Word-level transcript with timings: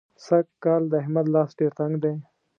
سږکال 0.25 0.83
د 0.91 0.93
احمد 1.01 1.25
لاس 1.35 1.49
ډېر 1.59 1.71
تنګ 1.79 1.93
دی. 2.03 2.13